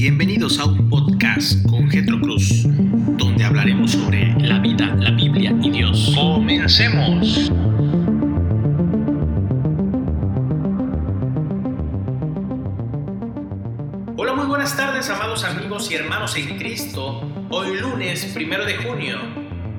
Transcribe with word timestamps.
Bienvenidos 0.00 0.58
a 0.58 0.64
un 0.64 0.88
podcast 0.88 1.62
con 1.68 1.90
Getro 1.90 2.18
Cruz, 2.22 2.62
donde 2.64 3.44
hablaremos 3.44 3.90
sobre 3.90 4.34
la 4.40 4.58
vida, 4.58 4.86
la 4.96 5.10
Biblia 5.10 5.54
y 5.62 5.70
Dios. 5.70 6.12
¡Comencemos! 6.14 7.52
Hola, 14.16 14.32
muy 14.32 14.46
buenas 14.46 14.74
tardes, 14.74 15.10
amados 15.10 15.44
amigos 15.44 15.90
y 15.90 15.96
hermanos 15.96 16.34
en 16.34 16.56
Cristo. 16.56 17.20
Hoy 17.50 17.78
lunes, 17.78 18.24
primero 18.32 18.64
de 18.64 18.76
junio. 18.76 19.18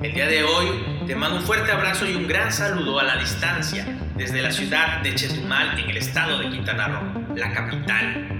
El 0.02 0.14
día 0.14 0.28
de 0.28 0.44
hoy 0.44 0.66
te 1.04 1.16
mando 1.16 1.38
un 1.38 1.42
fuerte 1.42 1.72
abrazo 1.72 2.08
y 2.08 2.14
un 2.14 2.28
gran 2.28 2.52
saludo 2.52 3.00
a 3.00 3.02
la 3.02 3.16
distancia 3.16 3.98
desde 4.16 4.40
la 4.40 4.52
ciudad 4.52 5.02
de 5.02 5.16
Chetumal 5.16 5.80
en 5.80 5.90
el 5.90 5.96
estado 5.96 6.38
de 6.38 6.48
Quintana 6.48 6.86
Roo, 6.86 7.34
la 7.34 7.52
capital. 7.52 8.31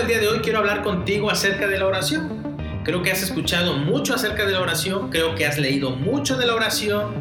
El 0.00 0.08
día 0.08 0.18
de 0.18 0.26
hoy 0.26 0.40
quiero 0.40 0.58
hablar 0.58 0.82
contigo 0.82 1.30
acerca 1.30 1.68
de 1.68 1.78
la 1.78 1.86
oración. 1.86 2.82
Creo 2.82 3.02
que 3.02 3.12
has 3.12 3.22
escuchado 3.22 3.78
mucho 3.78 4.14
acerca 4.14 4.44
de 4.44 4.52
la 4.52 4.60
oración, 4.60 5.08
creo 5.08 5.36
que 5.36 5.46
has 5.46 5.56
leído 5.56 5.90
mucho 5.90 6.36
de 6.36 6.46
la 6.46 6.54
oración, 6.56 7.14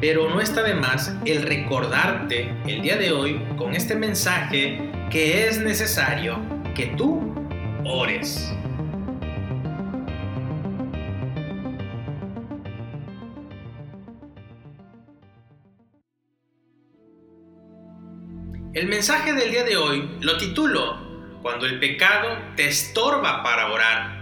pero 0.00 0.30
no 0.30 0.40
está 0.40 0.62
de 0.62 0.72
más 0.74 1.14
el 1.26 1.42
recordarte 1.42 2.54
el 2.66 2.80
día 2.80 2.96
de 2.96 3.12
hoy 3.12 3.42
con 3.58 3.74
este 3.74 3.96
mensaje 3.96 4.90
que 5.10 5.46
es 5.46 5.60
necesario 5.60 6.38
que 6.74 6.86
tú 6.96 7.34
ores. 7.84 8.50
El 18.72 18.88
mensaje 18.88 19.34
del 19.34 19.50
día 19.50 19.64
de 19.64 19.76
hoy 19.76 20.10
lo 20.20 20.38
titulo 20.38 21.09
Cuando 21.42 21.66
el 21.66 21.78
pecado 21.78 22.38
te 22.56 22.68
estorba 22.68 23.42
para 23.42 23.72
orar. 23.72 24.20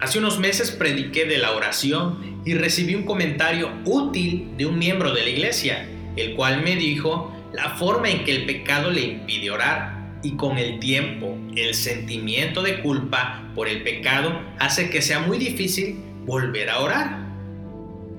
Hace 0.00 0.18
unos 0.18 0.38
meses 0.38 0.70
prediqué 0.70 1.24
de 1.24 1.38
la 1.38 1.52
oración 1.52 2.40
y 2.44 2.54
recibí 2.54 2.94
un 2.94 3.04
comentario 3.04 3.70
útil 3.84 4.56
de 4.56 4.66
un 4.66 4.78
miembro 4.78 5.12
de 5.12 5.22
la 5.22 5.28
iglesia, 5.28 5.88
el 6.16 6.34
cual 6.34 6.62
me 6.62 6.76
dijo 6.76 7.32
la 7.52 7.70
forma 7.70 8.08
en 8.08 8.24
que 8.24 8.34
el 8.34 8.46
pecado 8.46 8.90
le 8.90 9.02
impide 9.02 9.50
orar 9.50 10.18
y 10.22 10.36
con 10.36 10.58
el 10.58 10.78
tiempo 10.78 11.36
el 11.56 11.74
sentimiento 11.74 12.62
de 12.62 12.80
culpa 12.80 13.42
por 13.54 13.68
el 13.68 13.82
pecado 13.82 14.40
hace 14.58 14.90
que 14.90 15.02
sea 15.02 15.20
muy 15.20 15.38
difícil 15.38 15.96
volver 16.24 16.70
a 16.70 16.80
orar. 16.80 17.18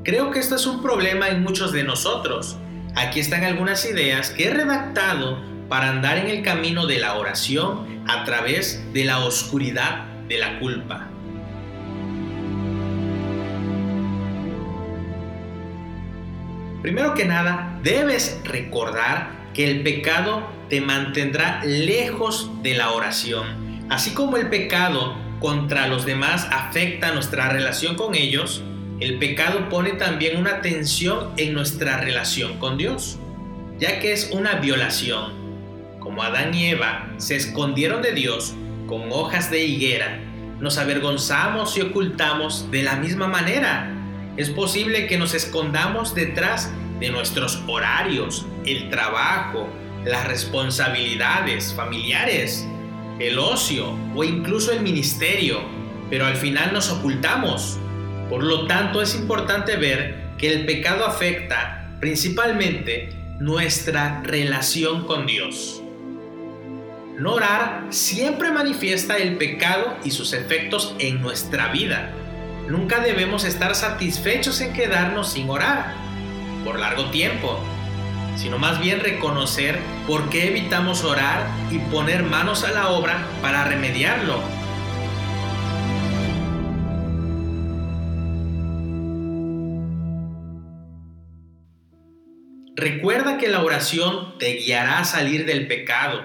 Creo 0.04 0.32
que 0.32 0.40
esto 0.40 0.56
es 0.56 0.66
un 0.66 0.82
problema 0.82 1.30
en 1.30 1.44
muchos 1.44 1.72
de 1.72 1.84
nosotros. 1.84 2.58
Aquí 2.96 3.20
están 3.20 3.44
algunas 3.44 3.86
ideas 3.86 4.30
que 4.30 4.46
he 4.46 4.50
redactado 4.52 5.42
para 5.68 5.90
andar 5.90 6.18
en 6.20 6.28
el 6.28 6.44
camino 6.44 6.86
de 6.86 7.00
la 7.00 7.16
oración 7.16 8.04
a 8.08 8.24
través 8.24 8.94
de 8.94 9.04
la 9.04 9.20
oscuridad 9.20 10.06
de 10.28 10.38
la 10.38 10.60
culpa. 10.60 11.10
Primero 16.84 17.16
que 17.16 17.26
nada, 17.26 17.80
debes 17.82 18.40
recordar 18.44 19.32
que 19.54 19.70
el 19.70 19.82
pecado 19.82 20.48
te 20.70 20.82
mantendrá 20.82 21.64
lejos 21.64 22.52
de 22.62 22.76
la 22.76 22.92
oración. 22.92 23.86
Así 23.90 24.14
como 24.14 24.38
el 24.38 24.50
pecado 24.50 25.16
contra 25.40 25.88
los 25.88 26.06
demás 26.06 26.48
afecta 26.52 27.14
nuestra 27.14 27.50
relación 27.50 27.96
con 27.96 28.16
ellos, 28.16 28.64
el 29.00 29.20
pecado 29.20 29.70
pone 29.70 29.92
también 29.94 30.38
una 30.38 30.62
tensión 30.62 31.32
en 31.38 31.54
nuestra 31.54 31.98
relación 31.98 32.58
con 32.60 32.78
Dios, 32.78 33.18
ya 33.80 34.00
que 34.00 34.14
es 34.14 34.30
una 34.32 34.56
violación. 34.56 35.34
Como 36.00 36.24
Adán 36.24 36.54
y 36.54 36.68
Eva 36.68 37.14
se 37.18 37.36
escondieron 37.36 38.02
de 38.02 38.14
Dios 38.14 38.54
con 38.88 39.12
hojas 39.12 39.50
de 39.50 39.64
higuera, 39.64 40.20
nos 40.60 40.78
avergonzamos 40.78 41.78
y 41.78 41.82
ocultamos 41.82 42.70
de 42.72 42.84
la 42.84 42.96
misma 42.96 43.28
manera 43.28 43.94
es 44.36 44.50
posible 44.50 45.06
que 45.06 45.20
nos 45.20 45.36
escondamos 45.36 46.16
detrás 46.16 46.72
de 47.00 47.10
nuestros 47.10 47.62
horarios, 47.68 48.48
el 48.66 48.90
trabajo, 48.90 49.70
las 50.06 50.28
responsabilidades 50.28 51.72
familiares, 51.76 52.68
el 53.20 53.38
ocio 53.38 53.96
o 54.16 54.24
incluso 54.24 54.72
el 54.72 54.82
ministerio, 54.82 55.60
pero 56.10 56.26
al 56.26 56.36
final 56.36 56.74
nos 56.74 56.90
ocultamos. 56.90 57.78
Por 58.34 58.44
lo 58.44 58.66
tanto, 58.66 59.00
es 59.00 59.14
importante 59.14 59.76
ver 59.76 60.16
que 60.40 60.52
el 60.52 60.66
pecado 60.66 61.06
afecta 61.06 61.88
principalmente 62.00 63.14
nuestra 63.40 64.24
relación 64.24 65.06
con 65.06 65.28
Dios. 65.28 65.84
No 67.20 67.34
orar 67.34 67.86
siempre 67.92 68.50
manifiesta 68.52 69.18
el 69.18 69.38
pecado 69.38 69.98
y 70.04 70.10
sus 70.10 70.34
efectos 70.34 70.96
en 70.98 71.22
nuestra 71.22 71.68
vida 71.68 72.12
Nunca 72.68 73.02
debemos 73.02 73.44
estar 73.44 73.76
satisfechos 73.76 74.60
en 74.62 74.74
quedarnos 74.74 75.34
sin 75.34 75.48
orar 75.48 75.94
por 76.66 76.80
largo 76.80 77.12
tiempo, 77.12 77.60
sino 78.36 78.58
más 78.58 78.80
bien 78.80 79.00
reconocer 79.02 79.78
por 80.08 80.30
qué 80.32 80.48
evitamos 80.48 81.04
orar 81.04 81.46
y 81.70 81.78
poner 81.78 82.24
manos 82.24 82.64
a 82.64 82.72
la 82.72 82.90
obra 82.90 83.28
para 83.44 83.66
remediarlo. 83.66 84.63
Recuerda 92.84 93.38
que 93.38 93.48
la 93.48 93.64
oración 93.64 94.38
te 94.40 94.56
guiará 94.56 95.00
a 95.00 95.06
salir 95.06 95.46
del 95.46 95.68
pecado. 95.68 96.22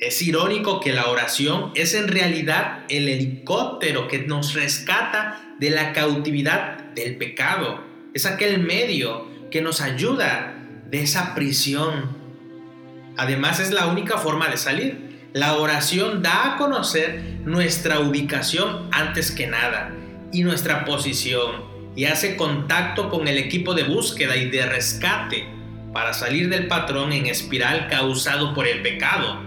Es 0.00 0.20
irónico 0.20 0.80
que 0.80 0.92
la 0.92 1.06
oración 1.06 1.70
es 1.76 1.94
en 1.94 2.08
realidad 2.08 2.80
el 2.88 3.08
helicóptero 3.08 4.08
que 4.08 4.18
nos 4.18 4.54
rescata 4.54 5.54
de 5.60 5.70
la 5.70 5.92
cautividad 5.92 6.78
del 6.96 7.18
pecado. 7.18 7.84
Es 8.14 8.26
aquel 8.26 8.58
medio 8.58 9.28
que 9.52 9.62
nos 9.62 9.80
ayuda 9.80 10.66
de 10.90 11.04
esa 11.04 11.36
prisión. 11.36 12.16
Además 13.16 13.60
es 13.60 13.70
la 13.70 13.86
única 13.86 14.18
forma 14.18 14.48
de 14.48 14.56
salir. 14.56 15.28
La 15.34 15.54
oración 15.54 16.20
da 16.20 16.54
a 16.54 16.56
conocer 16.56 17.22
nuestra 17.44 18.00
ubicación 18.00 18.88
antes 18.90 19.30
que 19.30 19.46
nada 19.46 19.94
y 20.32 20.42
nuestra 20.42 20.84
posición 20.84 21.62
y 21.94 22.06
hace 22.06 22.34
contacto 22.34 23.08
con 23.08 23.28
el 23.28 23.38
equipo 23.38 23.72
de 23.74 23.84
búsqueda 23.84 24.36
y 24.36 24.50
de 24.50 24.66
rescate 24.66 25.61
para 25.92 26.12
salir 26.12 26.48
del 26.48 26.68
patrón 26.68 27.12
en 27.12 27.26
espiral 27.26 27.88
causado 27.88 28.54
por 28.54 28.66
el 28.66 28.82
pecado. 28.82 29.40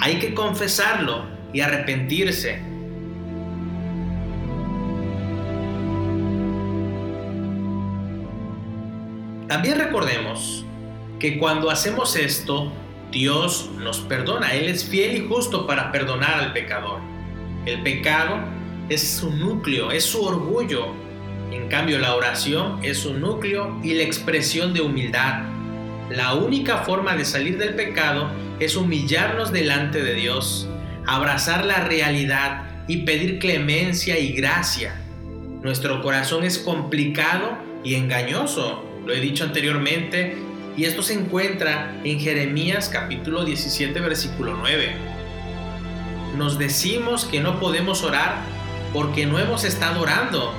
Hay 0.00 0.18
que 0.18 0.34
confesarlo 0.34 1.26
y 1.52 1.60
arrepentirse 1.60 2.68
También 9.48 9.78
recordemos 9.78 10.62
que 11.18 11.38
cuando 11.38 11.70
hacemos 11.70 12.16
esto, 12.16 12.70
Dios 13.10 13.70
nos 13.78 13.98
perdona. 14.00 14.52
Él 14.52 14.68
es 14.68 14.84
fiel 14.84 15.16
y 15.16 15.26
justo 15.26 15.66
para 15.66 15.90
perdonar 15.90 16.34
al 16.34 16.52
pecador. 16.52 17.00
El 17.64 17.82
pecado 17.82 18.40
es 18.90 19.16
su 19.16 19.30
núcleo, 19.30 19.90
es 19.90 20.04
su 20.04 20.22
orgullo. 20.22 20.88
En 21.50 21.66
cambio, 21.68 21.98
la 21.98 22.14
oración 22.14 22.78
es 22.82 22.98
su 22.98 23.14
núcleo 23.14 23.80
y 23.82 23.94
la 23.94 24.02
expresión 24.02 24.74
de 24.74 24.82
humildad. 24.82 25.44
La 26.10 26.34
única 26.34 26.78
forma 26.78 27.16
de 27.16 27.24
salir 27.24 27.58
del 27.58 27.74
pecado 27.74 28.30
es 28.60 28.76
humillarnos 28.76 29.52
delante 29.52 30.02
de 30.02 30.14
Dios, 30.14 30.66
abrazar 31.06 31.66
la 31.66 31.84
realidad 31.84 32.64
y 32.86 32.98
pedir 32.98 33.38
clemencia 33.38 34.18
y 34.18 34.32
gracia. 34.32 34.94
Nuestro 35.62 36.00
corazón 36.02 36.44
es 36.44 36.58
complicado 36.58 37.58
y 37.84 37.94
engañoso 37.94 38.84
lo 39.04 39.14
he 39.14 39.20
dicho 39.20 39.44
anteriormente, 39.44 40.36
y 40.76 40.84
esto 40.84 41.02
se 41.02 41.14
encuentra 41.14 41.94
en 42.04 42.20
Jeremías 42.20 42.90
capítulo 42.90 43.44
17 43.44 43.98
versículo 44.00 44.54
9. 44.54 44.92
Nos 46.36 46.58
decimos 46.58 47.24
que 47.24 47.40
no 47.40 47.58
podemos 47.58 48.02
orar 48.02 48.36
porque 48.92 49.26
no 49.26 49.38
hemos 49.38 49.64
estado 49.64 50.02
orando. 50.02 50.54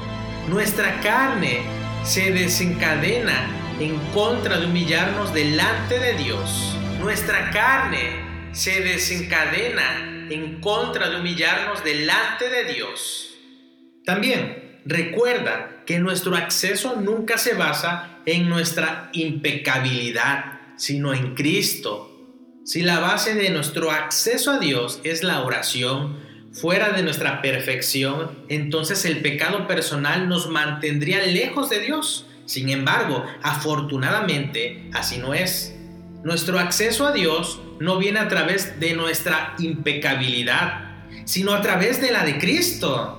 Nuestra 0.50 1.00
carne 1.00 1.62
se 2.04 2.32
desencadena 2.32 3.59
en 3.80 3.98
contra 4.14 4.58
de 4.58 4.66
humillarnos 4.66 5.34
delante 5.34 6.00
de 6.00 6.14
Dios. 6.14 6.78
Nuestra 7.00 7.52
carne 7.52 8.50
se 8.52 8.82
desencadena 8.82 10.28
en 10.30 10.60
contra 10.62 11.10
de 11.10 11.20
humillarnos 11.20 11.84
delante 11.84 12.50
de 12.50 12.74
Dios. 12.74 13.38
También 14.06 14.70
Recuerda 14.90 15.84
que 15.86 16.00
nuestro 16.00 16.36
acceso 16.36 16.96
nunca 16.96 17.38
se 17.38 17.54
basa 17.54 18.22
en 18.26 18.50
nuestra 18.50 19.12
impecabilidad, 19.14 20.62
sino 20.78 21.14
en 21.14 21.36
Cristo. 21.36 22.10
Si 22.66 22.82
la 22.82 23.00
base 23.00 23.36
de 23.36 23.52
nuestro 23.52 23.92
acceso 23.92 24.52
a 24.52 24.60
Dios 24.60 25.00
es 25.04 25.24
la 25.24 25.44
oración, 25.44 26.18
fuera 26.54 26.90
de 26.90 27.04
nuestra 27.04 27.42
perfección, 27.42 28.46
entonces 28.48 29.06
el 29.06 29.22
pecado 29.22 29.68
personal 29.68 30.28
nos 30.28 30.50
mantendría 30.50 31.24
lejos 31.26 31.70
de 31.70 31.82
Dios. 31.82 32.26
Sin 32.50 32.70
embargo, 32.70 33.24
afortunadamente, 33.44 34.90
así 34.92 35.20
no 35.20 35.36
es. 35.36 35.76
Nuestro 36.24 36.58
acceso 36.58 37.06
a 37.06 37.12
Dios 37.12 37.62
no 37.80 38.00
viene 38.00 38.18
a 38.18 38.28
través 38.28 38.80
de 38.80 38.96
nuestra 38.96 39.54
impecabilidad, 39.60 41.06
sino 41.26 41.54
a 41.54 41.62
través 41.62 42.02
de 42.02 42.12
la 42.12 42.26
de 42.26 42.40
Cristo. 42.40 43.16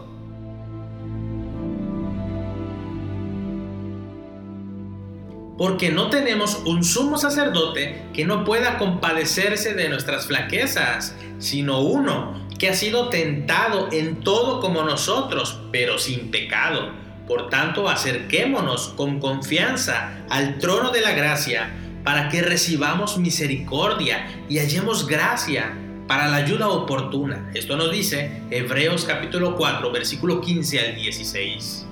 porque 5.56 5.91
no 5.91 6.09
tenemos 6.09 6.62
un 6.65 6.83
sumo 6.83 7.19
sacerdote 7.19 8.06
que 8.15 8.25
no 8.25 8.44
pueda 8.44 8.79
compadecerse 8.79 9.75
de 9.75 9.91
nuestras 9.91 10.26
flaquezas, 10.26 11.15
sino 11.38 11.81
uno 11.83 12.49
que 12.59 12.71
ha 12.71 12.75
sido 12.75 13.11
tentado 13.11 13.91
en 13.93 14.21
todo 14.21 14.61
como 14.61 14.85
nosotros, 14.85 15.61
pero 15.71 15.99
sin 15.99 16.31
pecado. 16.31 17.00
Por 17.31 17.49
tanto, 17.49 17.88
acerquémonos 17.88 18.88
con 18.97 19.21
confianza 19.21 20.25
al 20.29 20.59
trono 20.59 20.91
de 20.91 21.00
la 21.00 21.12
gracia 21.12 21.71
para 22.03 22.29
que 22.29 22.43
recibamos 22.43 23.19
misericordia 23.19 24.27
y 24.49 24.59
hallemos 24.59 25.06
gracia 25.06 25.73
para 26.09 26.27
la 26.27 26.38
ayuda 26.38 26.67
oportuna. 26.67 27.49
Esto 27.55 27.77
nos 27.77 27.93
dice 27.93 28.43
Hebreos 28.50 29.05
capítulo 29.05 29.55
4, 29.55 29.93
versículo 29.93 30.41
15 30.41 30.81
al 30.81 30.97
16. 30.97 31.87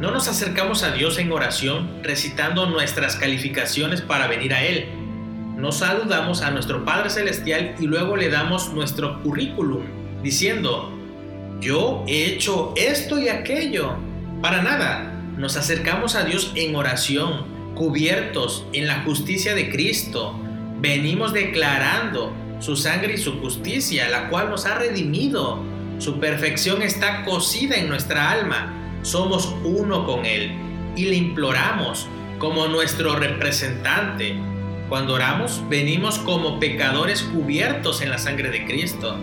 No 0.00 0.10
nos 0.10 0.26
acercamos 0.26 0.82
a 0.82 0.90
Dios 0.90 1.16
en 1.18 1.30
oración 1.30 2.00
recitando 2.02 2.66
nuestras 2.66 3.14
calificaciones 3.14 4.00
para 4.00 4.26
venir 4.26 4.52
a 4.52 4.64
Él. 4.64 5.03
Nos 5.64 5.78
saludamos 5.78 6.42
a 6.42 6.50
nuestro 6.50 6.84
Padre 6.84 7.08
Celestial 7.08 7.74
y 7.78 7.86
luego 7.86 8.18
le 8.18 8.28
damos 8.28 8.74
nuestro 8.74 9.22
currículum, 9.22 9.82
diciendo, 10.22 10.92
yo 11.58 12.04
he 12.06 12.26
hecho 12.26 12.74
esto 12.76 13.18
y 13.18 13.30
aquello. 13.30 13.96
Para 14.42 14.60
nada, 14.60 15.10
nos 15.38 15.56
acercamos 15.56 16.16
a 16.16 16.24
Dios 16.24 16.52
en 16.54 16.76
oración, 16.76 17.46
cubiertos 17.74 18.66
en 18.74 18.86
la 18.86 19.04
justicia 19.04 19.54
de 19.54 19.70
Cristo. 19.70 20.38
Venimos 20.82 21.32
declarando 21.32 22.30
su 22.60 22.76
sangre 22.76 23.14
y 23.14 23.16
su 23.16 23.40
justicia, 23.40 24.10
la 24.10 24.28
cual 24.28 24.50
nos 24.50 24.66
ha 24.66 24.74
redimido. 24.74 25.62
Su 25.96 26.20
perfección 26.20 26.82
está 26.82 27.24
cosida 27.24 27.76
en 27.76 27.88
nuestra 27.88 28.30
alma 28.30 28.70
somos 29.00 29.54
uno 29.64 30.04
con 30.04 30.26
Él 30.26 30.52
y 30.94 31.06
le 31.06 31.16
imploramos 31.16 32.06
como 32.38 32.66
nuestro 32.66 33.16
representante. 33.16 34.53
Cuando 34.88 35.14
oramos, 35.14 35.62
venimos 35.68 36.18
como 36.18 36.60
pecadores 36.60 37.22
cubiertos 37.22 38.02
en 38.02 38.10
la 38.10 38.18
sangre 38.18 38.50
de 38.50 38.66
Cristo. 38.66 39.16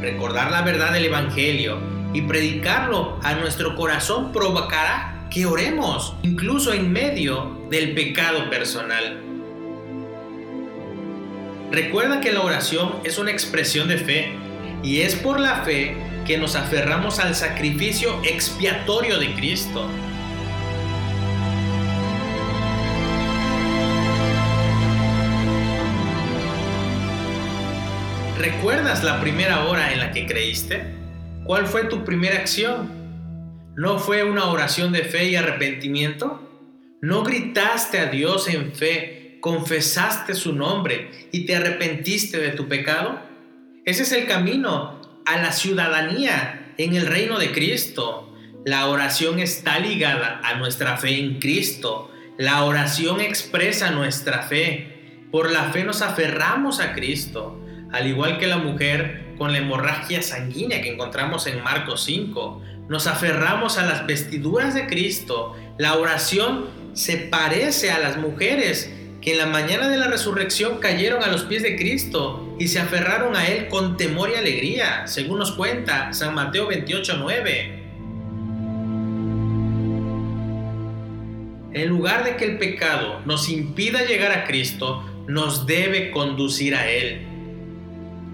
Recordar 0.00 0.50
la 0.50 0.62
verdad 0.62 0.92
del 0.92 1.04
Evangelio 1.04 1.78
y 2.14 2.22
predicarlo 2.22 3.18
a 3.22 3.34
nuestro 3.34 3.76
corazón 3.76 4.32
provocará 4.32 5.26
que 5.30 5.46
oremos, 5.46 6.14
incluso 6.22 6.72
en 6.72 6.92
medio 6.92 7.66
del 7.70 7.94
pecado 7.94 8.50
personal. 8.50 9.20
Recuerda 11.70 12.20
que 12.20 12.32
la 12.32 12.42
oración 12.42 12.96
es 13.04 13.18
una 13.18 13.30
expresión 13.30 13.88
de 13.88 13.98
fe 13.98 14.32
y 14.82 15.00
es 15.00 15.14
por 15.14 15.40
la 15.40 15.62
fe 15.62 15.96
que 16.26 16.36
nos 16.36 16.54
aferramos 16.54 17.18
al 17.18 17.34
sacrificio 17.34 18.20
expiatorio 18.24 19.18
de 19.18 19.34
Cristo. 19.34 19.88
¿Recuerdas 28.42 29.04
la 29.04 29.20
primera 29.20 29.66
hora 29.66 29.92
en 29.92 30.00
la 30.00 30.10
que 30.10 30.26
creíste? 30.26 30.82
¿Cuál 31.44 31.64
fue 31.68 31.84
tu 31.84 32.04
primera 32.04 32.38
acción? 32.38 32.90
¿No 33.76 34.00
fue 34.00 34.24
una 34.24 34.46
oración 34.46 34.90
de 34.90 35.04
fe 35.04 35.28
y 35.28 35.36
arrepentimiento? 35.36 36.42
¿No 37.00 37.22
gritaste 37.22 38.00
a 38.00 38.06
Dios 38.06 38.48
en 38.48 38.72
fe, 38.72 39.38
confesaste 39.40 40.34
su 40.34 40.54
nombre 40.54 41.28
y 41.30 41.46
te 41.46 41.54
arrepentiste 41.54 42.38
de 42.38 42.48
tu 42.48 42.66
pecado? 42.66 43.20
Ese 43.84 44.02
es 44.02 44.10
el 44.10 44.26
camino 44.26 45.00
a 45.24 45.36
la 45.36 45.52
ciudadanía 45.52 46.74
en 46.78 46.96
el 46.96 47.06
reino 47.06 47.38
de 47.38 47.52
Cristo. 47.52 48.36
La 48.66 48.88
oración 48.88 49.38
está 49.38 49.78
ligada 49.78 50.40
a 50.42 50.56
nuestra 50.56 50.96
fe 50.96 51.16
en 51.16 51.38
Cristo. 51.38 52.10
La 52.38 52.64
oración 52.64 53.20
expresa 53.20 53.92
nuestra 53.92 54.42
fe. 54.42 55.28
Por 55.30 55.52
la 55.52 55.70
fe 55.70 55.84
nos 55.84 56.02
aferramos 56.02 56.80
a 56.80 56.92
Cristo, 56.92 57.62
al 57.92 58.06
igual 58.06 58.38
que 58.38 58.46
la 58.46 58.56
mujer 58.56 59.34
con 59.38 59.52
la 59.52 59.58
hemorragia 59.58 60.22
sanguínea 60.22 60.80
que 60.80 60.92
encontramos 60.92 61.46
en 61.46 61.62
Marcos 61.62 62.04
5. 62.04 62.62
Nos 62.88 63.06
aferramos 63.06 63.78
a 63.78 63.86
las 63.86 64.06
vestiduras 64.06 64.74
de 64.74 64.86
Cristo. 64.86 65.54
La 65.78 65.94
oración 65.94 66.66
se 66.94 67.16
parece 67.16 67.90
a 67.90 67.98
las 67.98 68.16
mujeres 68.16 68.92
que 69.20 69.32
en 69.32 69.38
la 69.38 69.46
mañana 69.46 69.88
de 69.88 69.98
la 69.98 70.08
resurrección 70.08 70.78
cayeron 70.78 71.22
a 71.22 71.28
los 71.28 71.44
pies 71.44 71.62
de 71.62 71.76
Cristo 71.76 72.56
y 72.58 72.68
se 72.68 72.80
aferraron 72.80 73.36
a 73.36 73.46
Él 73.46 73.68
con 73.68 73.96
temor 73.96 74.30
y 74.30 74.34
alegría, 74.34 75.06
según 75.06 75.38
nos 75.38 75.52
cuenta 75.52 76.12
San 76.12 76.34
Mateo 76.34 76.68
28:9. 76.68 77.82
En 81.74 81.88
lugar 81.88 82.24
de 82.24 82.36
que 82.36 82.44
el 82.44 82.58
pecado 82.58 83.20
nos 83.24 83.48
impida 83.48 84.04
llegar 84.04 84.32
a 84.32 84.44
Cristo, 84.44 85.04
nos 85.26 85.66
debe 85.66 86.10
conducir 86.10 86.74
a 86.74 86.90
Él. 86.90 87.31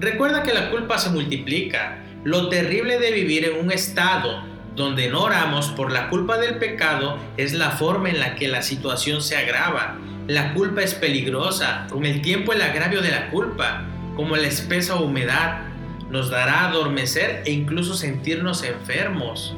Recuerda 0.00 0.42
que 0.42 0.54
la 0.54 0.70
culpa 0.70 0.98
se 0.98 1.10
multiplica. 1.10 2.04
Lo 2.24 2.48
terrible 2.48 2.98
de 2.98 3.12
vivir 3.12 3.44
en 3.44 3.64
un 3.64 3.72
estado 3.72 4.42
donde 4.76 5.08
no 5.08 5.22
oramos 5.22 5.70
por 5.70 5.90
la 5.90 6.08
culpa 6.08 6.38
del 6.38 6.58
pecado 6.58 7.18
es 7.36 7.52
la 7.52 7.70
forma 7.70 8.10
en 8.10 8.20
la 8.20 8.34
que 8.36 8.48
la 8.48 8.62
situación 8.62 9.22
se 9.22 9.36
agrava 9.36 9.98
la 10.28 10.52
culpa 10.52 10.82
es 10.82 10.92
peligrosa. 10.92 11.86
Con 11.88 12.04
el 12.04 12.20
tiempo 12.20 12.52
el 12.52 12.60
agravio 12.60 13.00
de 13.00 13.10
la 13.10 13.30
culpa, 13.30 13.86
como 14.14 14.36
la 14.36 14.46
espesa 14.46 14.96
humedad, 14.96 15.62
nos 16.10 16.28
dará 16.28 16.68
adormecer 16.68 17.42
e 17.46 17.52
incluso 17.52 17.94
sentirnos 17.94 18.62
enfermos. 18.62 19.56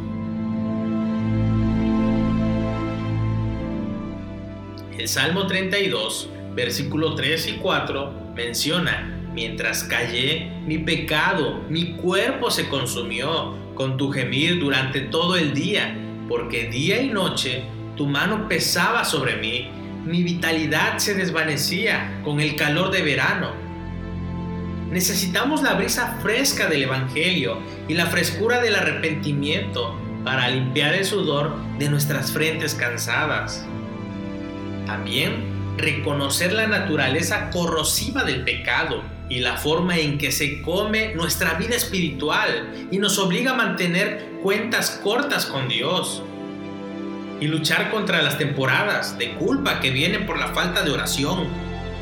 El 4.96 5.08
Salmo 5.08 5.48
32, 5.48 6.28
versículo 6.54 7.16
3 7.16 7.48
y 7.48 7.52
4 7.54 8.32
menciona, 8.36 9.19
mientras 9.32 9.84
callé 9.84 10.50
mi 10.66 10.78
pecado, 10.78 11.62
mi 11.68 11.92
cuerpo 11.92 12.50
se 12.50 12.68
consumió 12.68 13.54
con 13.74 13.96
tu 13.96 14.10
gemir 14.10 14.60
durante 14.60 15.00
todo 15.00 15.36
el 15.36 15.54
día, 15.54 15.96
porque 16.28 16.68
día 16.68 17.00
y 17.00 17.08
noche 17.08 17.64
tu 17.96 18.06
mano 18.06 18.48
pesaba 18.48 19.04
sobre 19.04 19.36
mí 19.36 19.68
mi 20.04 20.22
vitalidad 20.22 20.98
se 20.98 21.14
desvanecía 21.14 22.20
con 22.24 22.40
el 22.40 22.56
calor 22.56 22.90
de 22.90 23.02
verano. 23.02 23.52
Necesitamos 24.90 25.62
la 25.62 25.74
brisa 25.74 26.18
fresca 26.22 26.66
del 26.66 26.84
Evangelio 26.84 27.58
y 27.86 27.94
la 27.94 28.06
frescura 28.06 28.60
del 28.60 28.76
arrepentimiento 28.76 29.94
para 30.24 30.48
limpiar 30.48 30.94
el 30.94 31.04
sudor 31.04 31.54
de 31.78 31.90
nuestras 31.90 32.32
frentes 32.32 32.74
cansadas. 32.74 33.66
También 34.86 35.76
reconocer 35.76 36.52
la 36.52 36.66
naturaleza 36.66 37.50
corrosiva 37.50 38.24
del 38.24 38.42
pecado 38.42 39.02
y 39.30 39.38
la 39.38 39.56
forma 39.56 39.96
en 39.96 40.18
que 40.18 40.32
se 40.32 40.60
come 40.60 41.14
nuestra 41.14 41.54
vida 41.54 41.76
espiritual 41.76 42.88
y 42.90 42.98
nos 42.98 43.16
obliga 43.18 43.52
a 43.52 43.54
mantener 43.54 44.28
cuentas 44.42 45.00
cortas 45.02 45.46
con 45.46 45.68
Dios 45.68 46.22
y 47.40 47.46
luchar 47.46 47.90
contra 47.90 48.22
las 48.22 48.36
temporadas 48.36 49.16
de 49.16 49.34
culpa 49.34 49.80
que 49.80 49.90
vienen 49.90 50.26
por 50.26 50.38
la 50.38 50.48
falta 50.48 50.82
de 50.82 50.90
oración. 50.90 51.46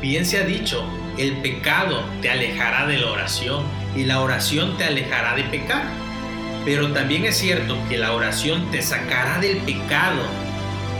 Bien 0.01 0.25
se 0.25 0.39
ha 0.39 0.43
dicho, 0.43 0.83
el 1.17 1.37
pecado 1.41 2.03
te 2.21 2.31
alejará 2.31 2.87
de 2.87 2.97
la 2.97 3.11
oración 3.11 3.63
y 3.95 4.05
la 4.05 4.21
oración 4.21 4.75
te 4.77 4.85
alejará 4.85 5.35
de 5.35 5.43
pecar. 5.43 5.83
Pero 6.65 6.91
también 6.91 7.25
es 7.25 7.37
cierto 7.37 7.77
que 7.87 7.97
la 7.97 8.13
oración 8.13 8.69
te 8.71 8.81
sacará 8.81 9.39
del 9.39 9.57
pecado. 9.59 10.21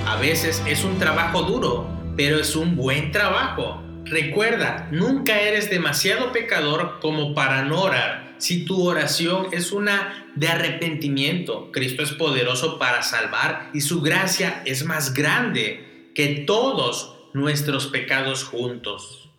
A 0.06 0.16
veces 0.18 0.62
es 0.68 0.84
un 0.84 1.00
trabajo 1.00 1.42
duro, 1.42 1.90
pero 2.16 2.40
es 2.40 2.56
un 2.56 2.76
buen 2.76 3.12
trabajo. 3.12 3.89
Recuerda, 4.10 4.88
nunca 4.92 5.40
eres 5.40 5.70
demasiado 5.70 6.32
pecador 6.32 7.00
como 7.00 7.34
para 7.34 7.64
no 7.64 7.82
orar 7.82 8.30
si 8.40 8.64
tu 8.64 8.88
oración 8.88 9.48
es 9.52 9.72
una 9.74 10.32
de 10.36 10.48
arrepentimiento, 10.48 11.72
Cristo 11.72 12.04
es 12.04 12.14
poderoso 12.14 12.80
para 12.80 13.04
salvar 13.04 13.70
y 13.74 13.82
su 13.82 14.02
gracia 14.02 14.64
es 14.66 14.86
más 14.86 15.14
grande 15.14 16.12
que 16.16 16.46
todos 16.48 17.18
nuestros 17.34 17.88
pecados 17.88 18.46
juntos. 18.46 19.30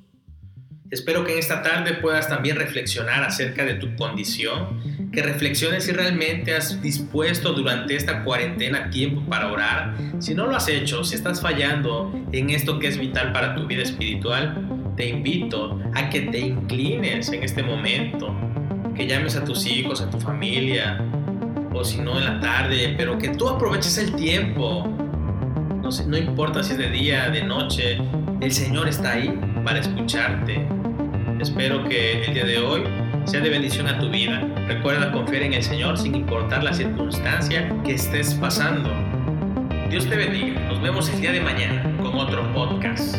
Espero 0.90 1.24
que 1.24 1.32
en 1.32 1.38
esta 1.38 1.62
tarde 1.62 1.94
puedas 1.94 2.28
también 2.28 2.56
reflexionar 2.56 3.24
acerca 3.24 3.64
de 3.64 3.74
tu 3.74 3.96
condición, 3.96 4.99
que 5.12 5.22
reflexiones 5.22 5.84
si 5.84 5.92
realmente 5.92 6.54
has 6.54 6.80
dispuesto 6.80 7.52
durante 7.52 7.96
esta 7.96 8.22
cuarentena 8.22 8.90
tiempo 8.90 9.22
para 9.28 9.50
orar. 9.50 9.94
Si 10.20 10.34
no 10.34 10.46
lo 10.46 10.54
has 10.56 10.68
hecho, 10.68 11.02
si 11.02 11.16
estás 11.16 11.40
fallando 11.40 12.12
en 12.32 12.50
esto 12.50 12.78
que 12.78 12.88
es 12.88 12.98
vital 12.98 13.32
para 13.32 13.54
tu 13.54 13.66
vida 13.66 13.82
espiritual, 13.82 14.92
te 14.96 15.08
invito 15.08 15.80
a 15.94 16.08
que 16.10 16.20
te 16.22 16.38
inclines 16.38 17.32
en 17.32 17.42
este 17.42 17.62
momento 17.62 18.34
que 18.94 19.06
llames 19.06 19.36
a 19.36 19.44
tus 19.44 19.66
hijos, 19.66 20.00
a 20.00 20.10
tu 20.10 20.20
familia, 20.20 21.02
o 21.72 21.84
si 21.84 21.98
no 21.98 22.18
en 22.18 22.24
la 22.24 22.40
tarde, 22.40 22.94
pero 22.96 23.18
que 23.18 23.28
tú 23.30 23.48
aproveches 23.48 23.98
el 23.98 24.14
tiempo. 24.14 24.86
No, 26.06 26.16
importa 26.16 26.62
si 26.62 26.72
es 26.72 26.78
de 26.78 26.88
día, 26.90 27.30
de 27.30 27.42
noche, 27.42 27.98
el 28.40 28.52
Señor 28.52 28.88
está 28.88 29.12
ahí 29.12 29.36
para 29.64 29.80
escucharte. 29.80 30.66
Espero 31.40 31.82
que 31.88 32.22
el 32.24 32.34
día 32.34 32.44
de 32.44 32.58
hoy 32.58 32.82
sea 33.24 33.40
de 33.40 33.50
bendición 33.50 33.86
a 33.86 33.98
tu 33.98 34.10
vida. 34.10 34.40
Recuerda 34.66 35.12
confiar 35.12 35.42
en 35.42 35.54
el 35.54 35.62
Señor 35.62 35.98
sin 35.98 36.14
importar 36.14 36.62
la 36.62 36.72
circunstancia 36.72 37.74
que 37.84 37.94
estés 37.94 38.34
pasando. 38.34 38.90
Dios 39.90 40.06
te 40.08 40.16
bendiga. 40.16 40.60
Nos 40.68 40.80
vemos 40.80 41.08
el 41.10 41.20
día 41.20 41.32
de 41.32 41.40
mañana 41.40 41.96
con 41.98 42.14
otro 42.14 42.42
podcast. 42.52 43.16